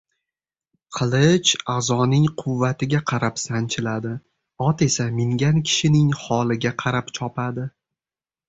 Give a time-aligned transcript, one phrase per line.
[0.99, 4.15] Qilich a’zoning quvvatiga qarab sanchiladi,
[4.69, 7.69] ot esa mingan kishining holiga qarab chopadi.